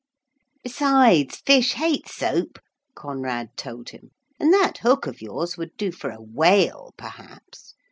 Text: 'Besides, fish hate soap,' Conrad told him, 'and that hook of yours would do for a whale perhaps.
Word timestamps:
'Besides, 0.63 1.35
fish 1.45 1.73
hate 1.73 2.07
soap,' 2.07 2.57
Conrad 2.95 3.55
told 3.55 3.89
him, 3.89 4.09
'and 4.39 4.51
that 4.51 4.79
hook 4.79 5.05
of 5.05 5.21
yours 5.21 5.57
would 5.57 5.77
do 5.77 5.91
for 5.91 6.09
a 6.09 6.17
whale 6.19 6.91
perhaps. 6.97 7.75